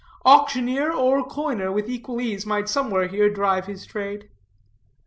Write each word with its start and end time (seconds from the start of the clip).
Auctioneer 0.25 0.91
or 0.91 1.23
coiner, 1.23 1.71
with 1.71 1.87
equal 1.87 2.19
ease, 2.19 2.43
might 2.43 2.67
somewhere 2.67 3.05
here 3.07 3.29
drive 3.29 3.67
his 3.67 3.85
trade. 3.85 4.29